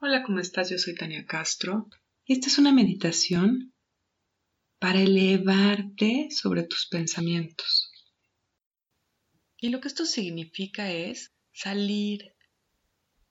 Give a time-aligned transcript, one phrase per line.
[0.00, 0.70] Hola, ¿cómo estás?
[0.70, 1.88] Yo soy Tania Castro
[2.24, 3.74] y esta es una meditación
[4.78, 7.90] para elevarte sobre tus pensamientos.
[9.56, 12.32] Y lo que esto significa es salir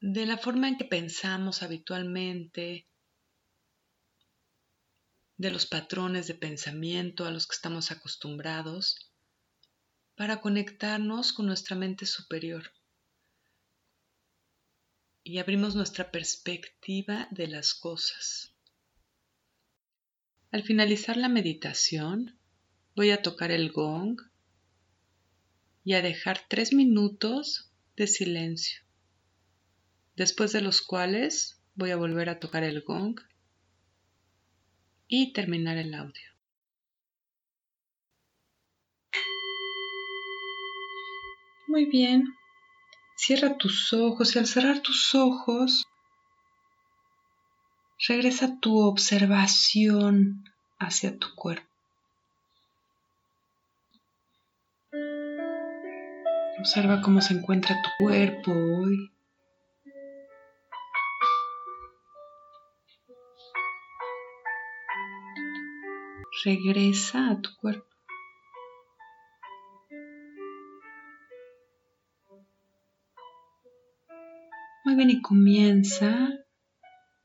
[0.01, 2.89] de la forma en que pensamos habitualmente,
[5.37, 9.13] de los patrones de pensamiento a los que estamos acostumbrados,
[10.17, 12.73] para conectarnos con nuestra mente superior
[15.27, 18.53] y abrimos nuestra perspectiva de las cosas.
[20.51, 22.39] Al finalizar la meditación,
[22.95, 24.21] voy a tocar el gong
[25.83, 28.79] y a dejar tres minutos de silencio,
[30.15, 33.19] después de los cuales voy a volver a tocar el gong
[35.09, 36.31] y terminar el audio.
[41.67, 42.33] Muy bien,
[43.19, 45.87] Cierra tus ojos y al cerrar tus ojos,
[48.07, 50.43] regresa tu observación
[50.77, 51.67] hacia tu cuerpo.
[56.59, 59.11] Observa cómo se encuentra tu cuerpo hoy.
[66.45, 67.96] Regresa a tu cuerpo.
[74.97, 76.27] Bien y comienza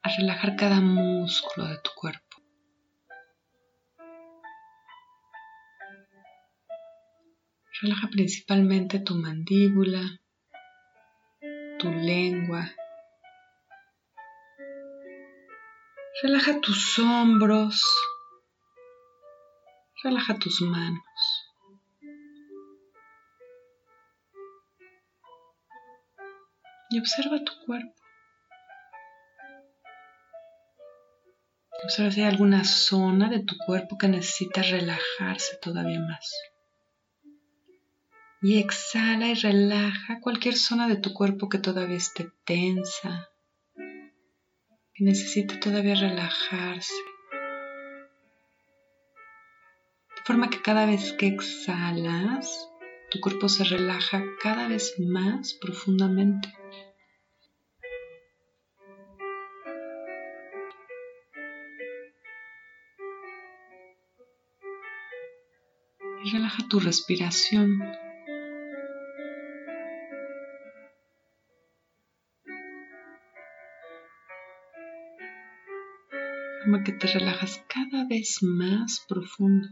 [0.03, 2.37] a relajar cada músculo de tu cuerpo.
[7.81, 10.03] Relaja principalmente tu mandíbula,
[11.79, 12.71] tu lengua.
[16.23, 17.83] Relaja tus hombros.
[20.05, 21.12] Relaja tus manos.
[26.93, 27.95] Y observa tu cuerpo.
[31.85, 36.31] Observa si hay alguna zona de tu cuerpo que necesita relajarse todavía más.
[38.43, 43.31] Y exhala y relaja cualquier zona de tu cuerpo que todavía esté tensa,
[43.75, 46.95] que necesite todavía relajarse.
[50.17, 52.69] De forma que cada vez que exhalas,
[53.11, 56.53] tu cuerpo se relaja cada vez más profundamente.
[66.73, 67.83] Tu respiración.
[76.65, 79.69] Como que te relajas cada vez más profundo.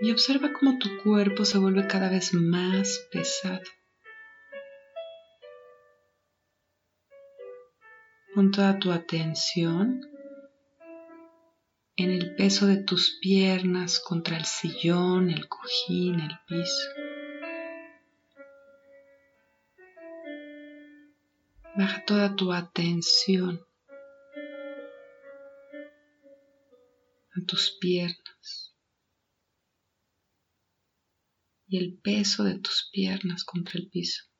[0.00, 3.60] Y observa cómo tu cuerpo se vuelve cada vez más pesado.
[8.52, 10.00] Toda tu atención
[11.96, 16.88] en el peso de tus piernas contra el sillón, el cojín, el piso.
[21.76, 23.60] Baja toda tu atención
[27.34, 28.76] a tus piernas
[31.66, 34.33] y el peso de tus piernas contra el piso.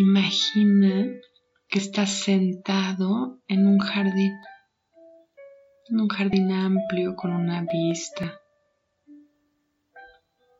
[0.00, 1.10] Imagina
[1.68, 4.32] que estás sentado en un jardín,
[5.88, 8.40] en un jardín amplio con una vista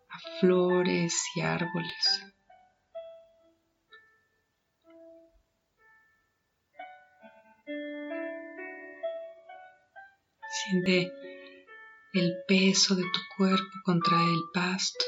[0.09, 2.27] a flores y árboles.
[10.51, 11.13] Siente
[12.13, 15.05] el peso de tu cuerpo contra el pasto.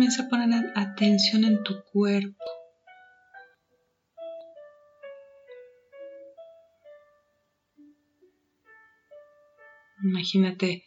[0.00, 2.42] Comienza a poner atención en tu cuerpo.
[10.02, 10.86] Imagínate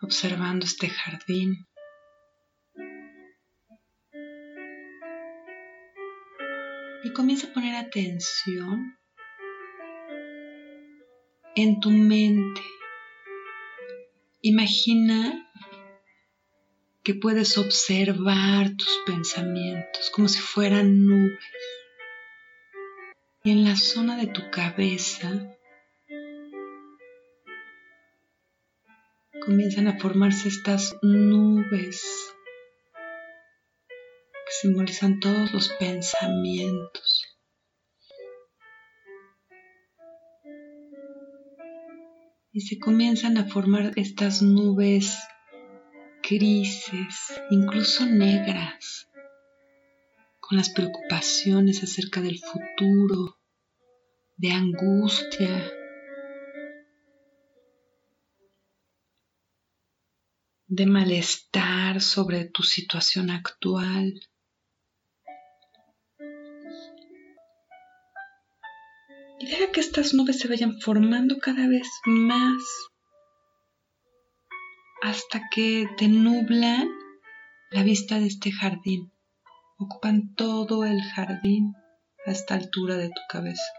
[0.00, 1.66] observando este jardín.
[7.02, 8.96] Y comienza a poner atención
[11.56, 12.62] en tu mente.
[14.42, 15.50] Imagina
[17.04, 21.38] que puedes observar tus pensamientos como si fueran nubes.
[23.44, 25.54] Y en la zona de tu cabeza
[29.44, 32.34] comienzan a formarse estas nubes
[34.46, 37.26] que simbolizan todos los pensamientos.
[42.50, 45.18] Y se comienzan a formar estas nubes
[46.28, 49.08] grises, incluso negras,
[50.40, 53.38] con las preocupaciones acerca del futuro,
[54.36, 55.72] de angustia,
[60.66, 64.20] de malestar sobre tu situación actual.
[69.38, 72.62] Y deja que estas nubes se vayan formando cada vez más
[75.04, 76.88] hasta que te nublan
[77.70, 79.12] la vista de este jardín.
[79.76, 81.74] Ocupan todo el jardín
[82.26, 83.70] a esta altura de tu cabeza.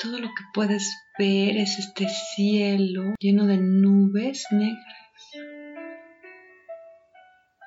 [0.00, 4.76] todo lo que puedes ver es este cielo lleno de nubes negras.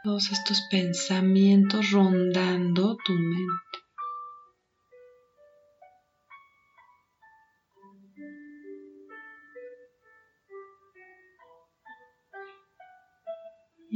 [0.01, 3.70] Todos estos pensamientos rondando tu mente.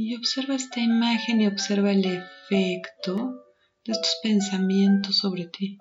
[0.08, 3.42] Y observa esta imagen y observa el efecto
[3.84, 5.78] de estos pensamientos sobre ti.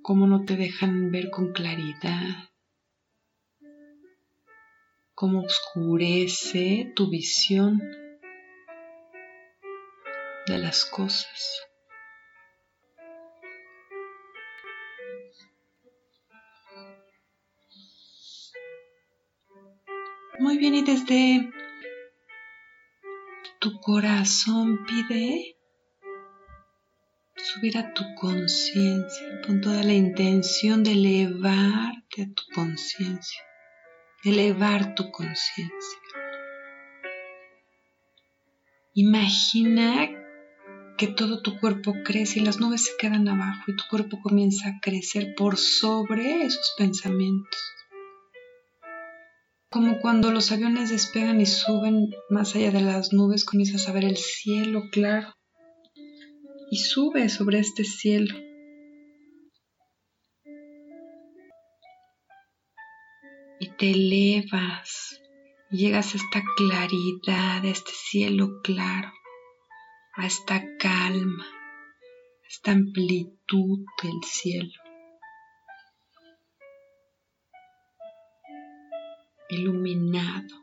[0.00, 2.50] cómo no te dejan ver con claridad,
[5.14, 7.78] cómo oscurece tu visión
[10.46, 11.64] de las cosas.
[20.84, 21.50] Desde
[23.58, 25.56] tu corazón pide
[27.36, 33.40] subir a tu conciencia, con toda la intención de elevarte a tu conciencia,
[34.24, 35.98] elevar tu conciencia.
[38.94, 40.08] Imagina
[40.98, 44.68] que todo tu cuerpo crece y las nubes se quedan abajo y tu cuerpo comienza
[44.68, 47.73] a crecer por sobre esos pensamientos.
[49.74, 54.04] Como cuando los aviones despegan y suben más allá de las nubes, comienzas a ver
[54.04, 55.34] el cielo claro
[56.70, 58.36] y sube sobre este cielo.
[63.58, 65.20] Y te elevas
[65.72, 69.12] y llegas a esta claridad, a este cielo claro,
[70.14, 74.83] a esta calma, a esta amplitud del cielo.
[79.54, 80.56] Iluminado.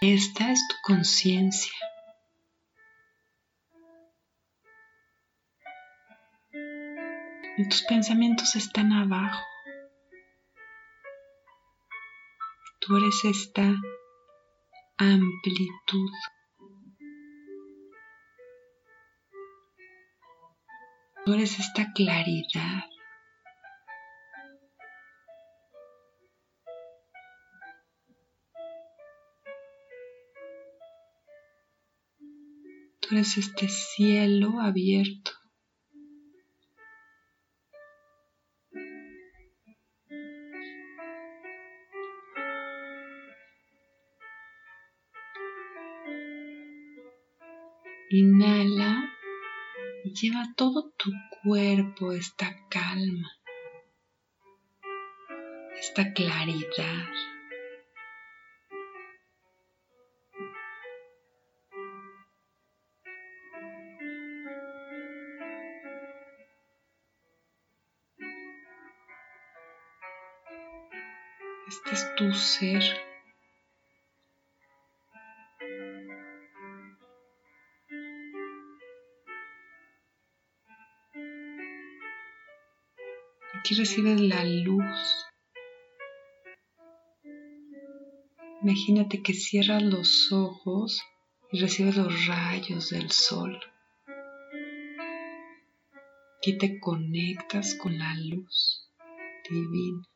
[0.00, 1.72] Esta es tu conciencia.
[7.64, 9.42] tus pensamientos están abajo.
[12.80, 13.74] Tú eres esta
[14.98, 16.10] amplitud.
[21.24, 22.84] Tú eres esta claridad.
[33.08, 35.30] Tú eres este cielo abierto.
[48.10, 49.08] Inhala
[50.04, 51.12] y lleva todo tu
[51.44, 53.30] cuerpo esta calma,
[55.78, 57.35] esta claridad.
[83.54, 85.26] Aquí recibes la luz.
[88.62, 91.02] Imagínate que cierras los ojos
[91.50, 93.58] y recibes los rayos del sol.
[96.38, 98.88] Aquí te conectas con la luz
[99.50, 100.15] divina.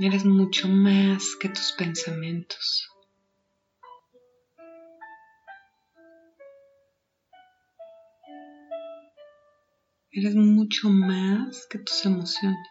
[0.00, 2.88] Eres mucho más que tus pensamientos.
[10.12, 12.68] Eres mucho más que tus emociones.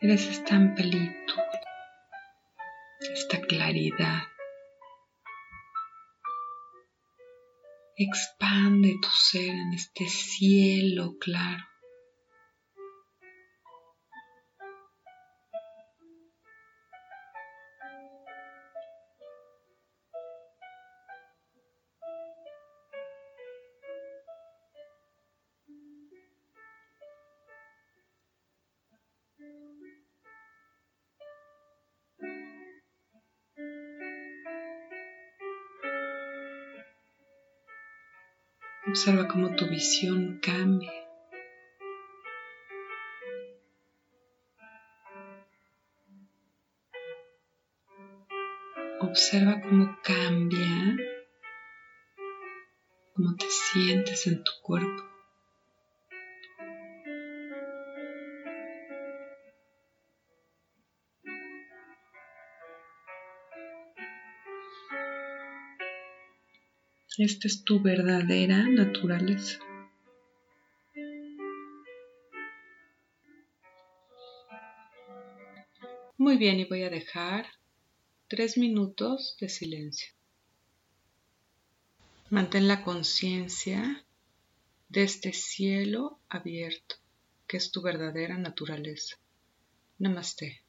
[0.00, 1.42] Eres esta amplitud,
[3.14, 4.35] esta claridad.
[7.98, 11.64] Expande tu ser en este cielo claro.
[38.88, 40.92] Observa cómo tu visión cambia.
[49.00, 50.96] Observa cómo cambia,
[53.14, 55.15] cómo te sientes en tu cuerpo.
[67.18, 69.58] Esta es tu verdadera naturaleza.
[76.18, 77.46] Muy bien, y voy a dejar
[78.28, 80.12] tres minutos de silencio.
[82.28, 84.04] Mantén la conciencia
[84.90, 86.96] de este cielo abierto,
[87.46, 89.16] que es tu verdadera naturaleza.
[89.98, 90.65] Namaste.